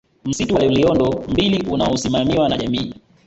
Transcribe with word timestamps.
Msitu 0.25 0.55
wa 0.55 0.61
Loliondo 0.63 1.23
mbili 1.27 1.67
unaosimamiwa 1.69 2.49
na 2.49 2.57
jamii 2.57 2.93